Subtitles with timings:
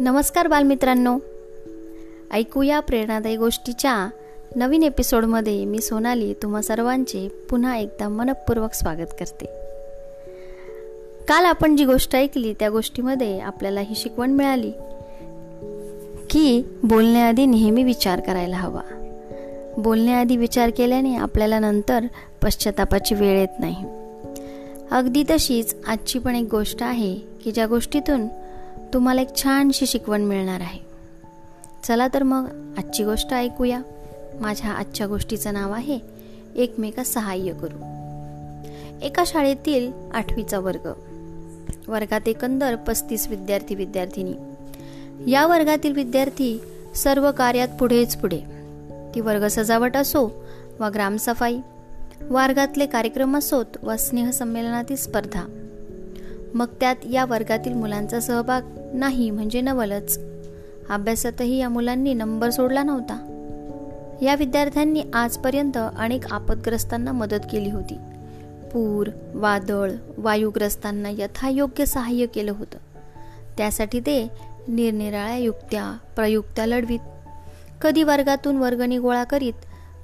[0.00, 1.18] नमस्कार बालमित्रांनो.
[2.32, 4.10] ऐकूया प्रेरणादायी गोष्टीच्या
[4.56, 6.32] नवीन एपिसोडमध्ये मी सोनाली.
[6.32, 9.46] तुम्हा सर्वांचे पुन्हा एकदा मनपूर्वक स्वागत करते.
[11.28, 14.72] काल आपण जी गोष्ट ऐकली त्या गोष्टीमध्ये आपल्याला ही शिकवण मिळाली
[16.30, 18.82] की बोलण्याआधी नेहमी विचार करायला हवा.
[19.78, 22.04] बोलण्याआधी विचार केल्याने आपल्याला नंतर
[22.42, 23.84] पश्चातापाची वेळ येत नाही.
[24.90, 28.28] अगदी तशीच आजची पण एक गोष्ट आहे की ज्या गोष्टीतून
[28.94, 30.80] तुम्हाला एक छानशी शिकवण मिळणार आहे.
[31.84, 33.80] चला तर मग आजची गोष्ट ऐकूया.
[34.40, 35.98] माझ्या आजच्या गोष्टीचं नाव आहे
[36.56, 37.76] एकमेका सहाय्य करू.
[39.02, 40.92] एका शाळेतील आठवीचा वर्ग.
[41.88, 44.34] वर्गात एकंदर पस्तीस विद्यार्थी विद्यार्थिनी.
[45.30, 46.60] या वर्गातील विद्यार्थी
[46.94, 48.40] सर्व कार्यात पुढेच पुढे.
[49.14, 50.44] ती वर्ग सजावट असो
[50.80, 51.58] वा ग्रामसफाई
[52.20, 55.69] वर्गातले कार्यक्रम असोत वा स्नेहसंमेलनातील स्पर्धा
[56.54, 58.62] मग त्यात या वर्गातील मुलांचा सहभाग
[58.94, 60.20] नाही म्हणजे नवलच.
[60.90, 63.26] अभ्यासातही या मुलांनी नंबर सोडला नव्हता.
[64.22, 67.94] या विद्यार्थ्यांनी आजपर्यंत अनेक आपदग्रस्तांना मदत केली होती.
[68.72, 72.78] पूर वादळ वायुग्रस्तांना यथायोग्य सहाय्य केलं होतं.
[73.56, 74.28] त्यासाठी ते
[74.68, 77.00] निरनिराळ्या युक्त्या प्रयुक्त्या लढवीत.
[77.82, 79.52] कधी वर्गातून वर्गणी गोळा करीत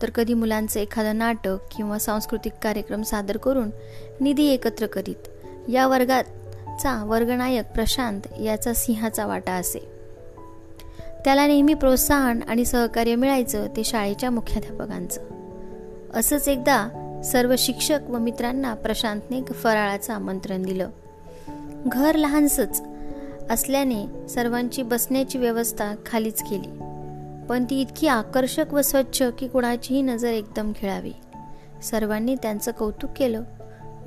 [0.02, 3.70] तर कधी मुलांचं एखादं नाटक किंवा सांस्कृतिक कार्यक्रम सादर करून
[4.20, 5.28] निधी एकत्र करीत.
[5.68, 6.24] या वर्गात
[6.76, 9.78] वर्गाचा वर्गनायक प्रशांत याचा सिंहाचा वाटा असे.
[11.24, 15.20] त्याला नेहमी प्रोत्साहन आणि सहकार्य मिळायचं ते शाळेच्या मुख्याध्यापकांचं.
[16.14, 16.88] असंच एकदा
[17.24, 20.90] सर्व शिक्षक व मित्रांना प्रशांतने फराळाचं आमंत्रण दिलं.
[21.86, 22.82] घर लहानसंच
[23.50, 26.78] असल्याने सर्वांची बसण्याची व्यवस्था खालीच केली.
[27.48, 31.12] पण ती इतकी आकर्षक व स्वच्छ की कुणाचीही नजर एकदम खेळावी.
[31.82, 33.42] सर्वांनी त्यांचं कौतुक केलं.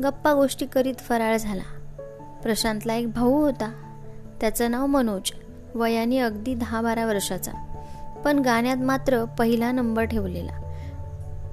[0.04, 1.79] गप्पा गोष्टी करीत फराळ झाला.
[2.44, 3.72] प्रशांतला एक भाऊ होता.
[4.42, 5.32] त्याचं नाव मनोज.
[5.76, 7.52] वयाने अगदी दहा बारा वर्षाचा.
[8.26, 10.52] पण गाण्यात मात्र पहिला नंबर ठेवलेला.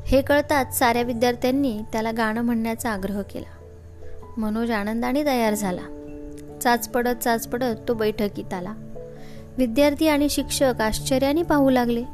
[0.06, 3.56] हे कळताच साऱ्या विद्यार्थ्यांनी त्याला गाणं म्हणण्याचा आग्रह केला.
[4.36, 6.16] मनोज आनंदाने तयार झाला.
[6.62, 8.74] चाच पडत चाच पडत तो बैठकीत आला.
[9.58, 12.04] विद्यार्थी आणि शिक्षक आश्चर्याने पाहू लागले.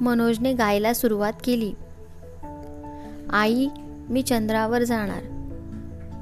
[0.00, 1.72] मनोजने गायला सुरुवात केली.
[3.30, 3.68] आई
[4.08, 5.35] मी चंद्रावर जाणार.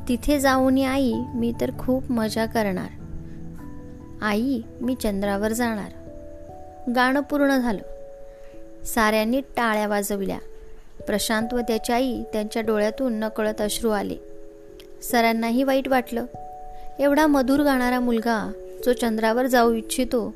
[0.08, 1.12] तिथे जाऊन आई.
[1.34, 2.88] मी तर खूप मजा करणार.
[4.22, 5.92] आई मी चंद्रावर जाणार.
[6.96, 7.82] गाणं पूर्ण झालं.
[8.84, 10.38] साऱ्यांनी टाळ्या वाजवल्या.
[11.06, 14.16] प्रशांत व त्याची आई त्यांच्या डोळ्यातून नकळत अश्रू आले.
[15.02, 16.24] सरांनाही वाईट वाटलं.
[16.98, 18.52] एवढा मधुर गाणारा मुलगा
[18.86, 20.34] जो चंद्रावर जाऊ इच्छितो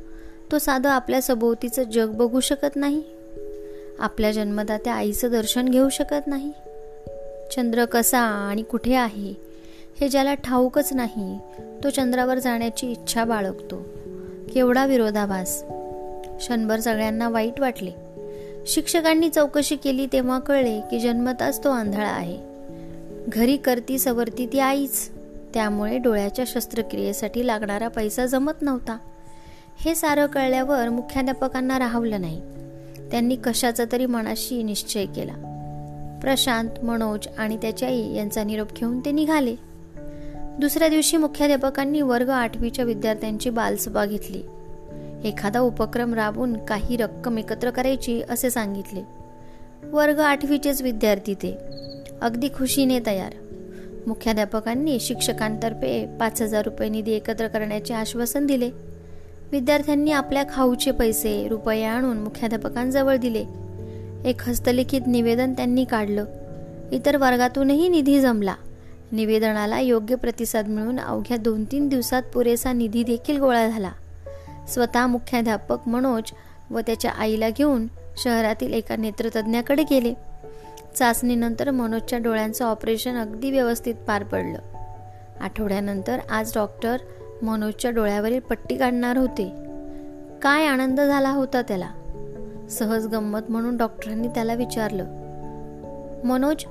[0.53, 3.03] तो साधं आपल्या सभोवतीचं जग बघू शकत नाही.
[3.99, 6.53] आपल्या जन्मदात्या आईचं दर्शन घेऊ शकत नाही.
[7.57, 9.48] चंद्र कसा आणि कुठे आहे?
[10.01, 11.39] हे ज्याला ठाऊकच नाही
[11.85, 13.83] तो चंद्रावर जाण्याची इच्छा बाळगतो.
[14.55, 15.63] केवढा विरोधाभास.
[16.39, 17.91] क्षणभर सगळ्यांना वाईट वाटले.
[18.67, 22.39] शिक्षकांनी चौकशी केली तेव्हा कळले की जन्मताच तो आंधळा आहे.
[23.29, 25.11] घरी करती सवरती ती आईच.
[25.55, 28.99] त्यामुळे डोळ्याच्या शस्त्रक्रियेसाठी लागणारा पैसा जमत नव्हता.
[29.81, 32.41] हे सारं कळल्यावर मुख्याध्यापकांना राहवलं नाही.
[33.11, 35.33] त्यांनी कशाचा तरी मनाशी निश्चय केला.
[36.23, 39.68] प्रशांत मनोज आणि त्याची आई यांचा निरोप घेऊन ते निघाले.
[40.61, 44.43] दुसऱ्या दिवशी मुख्याध्यापकांनी वर्ग आठवीच्या विद्यार्थ्यांची बालसभा घेतली.
[45.25, 49.01] एखादा उपक्रम राबवून काही रक्कम एकत्र करायची असे सांगितले.
[49.85, 51.59] वर्ग आठवीचेच विद्यार्थी ते.
[52.21, 53.33] अगदी खुशीने तयार.
[54.07, 58.71] मुख्याध्यापकांनी शिक्षकांतर्फे पाच हजार रुपये निधी एकत्र करण्याचे आश्वासन दिले.
[59.53, 63.45] विद्यार्थ्यांनी आपल्या खाऊचे पैसे रुपये आणून मुख्याध्यापकांजवळ दिले.
[64.29, 66.25] एक हस्तलिखित निवेदन त्यांनी काढलं.
[66.93, 68.55] इतर वर्गातूनही निधी जमला.
[69.13, 73.91] निवेदनाला योग्य प्रतिसाद मिळून अवघ्या दोन तीन दिवसात पुरेसा निधी देखील गोळा झाला.
[74.69, 76.23] स्वतः मुख्याध्यापक मनोज
[76.71, 77.87] व त्याच्या आईला घेऊन
[78.17, 80.15] शहरातील एका नेत्रतज्ञाकडे गेले.
[80.97, 84.59] चाचणीनंतर मनोजच्या डोळ्यांचं ऑपरेशन अगदी व्यवस्थित पार पडलं.
[85.41, 86.97] आठवड्यानंतर आज डॉक्टर
[87.43, 89.53] मनोजच्या डोळ्यावरील पट्टी काढणार होते.
[90.43, 91.91] काय आनंद झाला होता त्याला?
[92.71, 95.05] सहज गंमत म्हणून डॉक्टरांनी त्याला विचारलं
[96.25, 96.65] मनोज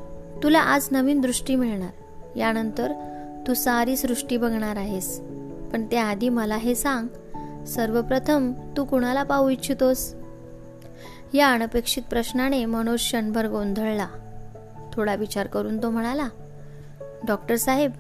[0.44, 1.90] तुला आज नवीन दृष्टी मिळणार.
[2.38, 2.92] यानंतर
[3.48, 5.20] तू सारी सृष्टी बघणार आहेस.
[5.74, 7.08] पण त्याआधी मला हे सांग
[7.66, 10.16] सर्वप्रथम तू कुणाला पाहू इच्छितोस?
[11.34, 14.08] या अनपेक्षित प्रश्नाने मनोज क्षणभर गोंधळला.
[14.94, 16.28] थोडा विचार करून तो म्हणाला
[17.28, 17.92] डॉक्टर साहेब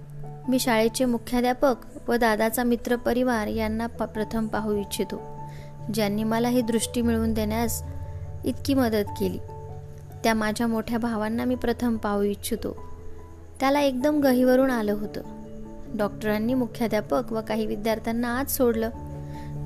[0.48, 1.76] मी शाळेचे मुख्याध्यापक
[2.10, 5.22] व दादाचा मित्र परिवार यांना प्रथम पाहू इच्छितो.
[5.94, 7.84] ज्यांनी मला ही दृष्टी मिळवून देण्यास
[8.46, 9.38] इतकी मदत केली.
[10.24, 12.97] त्या माझ्या मोठ्या भावांना मी प्रथम पाहू इच्छितो.
[13.60, 15.22] त्याला एकदम गहीवरून आलं होतं.
[15.98, 18.90] डॉक्टरांनी मुख्याध्यापक व काही विद्यार्थ्यांना आज सोडलं.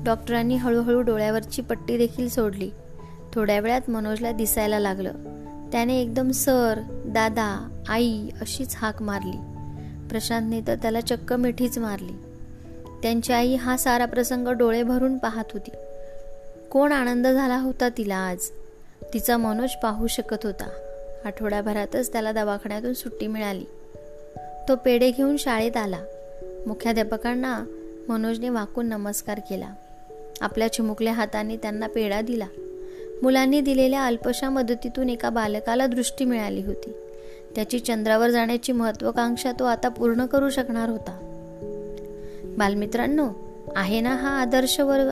[0.04, 2.70] डॉक्टरांनी हळूहळू डोळ्यावरची पट्टी देखील सोडली.
[3.32, 5.12] थोड्या वेळात मनोजला दिसायला लागलं.
[5.72, 9.36] त्याने एकदम सर दादा आई अशीच हाक मारली.
[10.08, 12.12] प्रशांतने तर त्याला चक्क मिठीच मारली.
[13.02, 15.70] त्यांची आई हा सारा प्रसंग डोळे भरून पाहत होती.
[16.70, 18.38] कोण आनंद झाला होता तिला आज?
[19.14, 20.68] तिचा मनोज पाहू शकत होता.
[21.24, 23.64] आठवड्याभरातच त्याला दवाखान्यातून सुट्टी मिळाली.
[24.68, 25.98] तो पेढे घेऊन शाळेत आला.
[26.66, 27.64] मुख्याध्यापकांना
[28.08, 29.68] मनोजने वाकून नमस्कार केला.
[30.40, 32.46] आपल्या चिमुकल्या हाताने त्यांना पेढा दिला.
[33.22, 36.92] मुलांनी दिलेल्या अल्पशा मदतीतून एका बालकाला दृष्टी मिळाली होती.
[37.54, 41.18] त्याची चंद्रावर जाण्याची महत्वाकांक्षा तो आता पूर्ण करू शकणार होता.
[42.58, 43.28] बालमित्रांनो
[43.76, 45.10] आहे ना हा आदर्श वर्ग?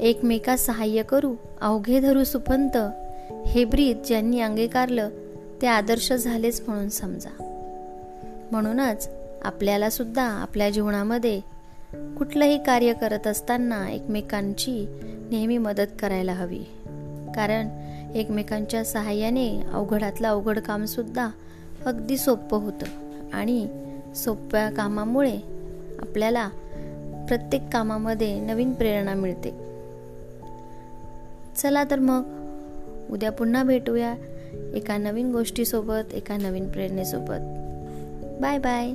[0.00, 2.76] एकमेका सहाय्य करू अवघे धरू सुपंत
[3.46, 5.08] हे ब्रीत ज्यांनी अंगीकारलं
[5.62, 7.57] ते आदर्श झालेच म्हणून समजा.
[8.50, 9.10] म्हणूनच
[9.44, 11.40] आपल्याला सुद्धा आपल्या जीवनामध्ये
[11.92, 14.86] कुठलंही कार्य करत असताना एकमेकांची
[15.30, 16.64] नेहमी मदत करायला हवी.
[17.34, 17.68] कारण
[18.14, 21.28] एकमेकांच्या सहाय्याने अवघडातलं अवघड कामसुद्धा
[21.86, 22.86] अगदी सोपं होतं.
[23.32, 23.68] आणि
[24.16, 25.38] सोप्या कामामुळे
[25.98, 26.48] आपल्याला
[27.28, 29.50] प्रत्येक कामामध्ये नवीन प्रेरणा मिळते.
[31.56, 32.22] चला तर मग
[33.10, 34.14] उद्या पुन्हा भेटूया
[34.74, 37.67] एका नवीन गोष्टीसोबत एका नवीन प्रेरणेसोबत.
[38.38, 38.94] Bye bye.